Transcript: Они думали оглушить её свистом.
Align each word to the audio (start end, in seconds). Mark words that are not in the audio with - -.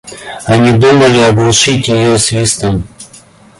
Они 0.47 0.71
думали 0.79 1.19
оглушить 1.19 1.87
её 1.87 2.17
свистом. 2.17 2.85